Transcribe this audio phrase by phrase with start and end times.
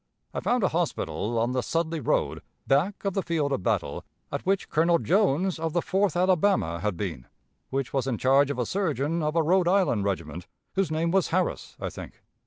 [0.33, 4.43] I found a hospital on the Sudley road, back of the field of battle, at
[4.47, 7.27] which Colonel Jones, of the Fourth Alabama, had been,
[7.69, 11.27] which was in charge of a surgeon of a Rhode Island regiment, whose name was
[11.27, 12.23] Harris, I think.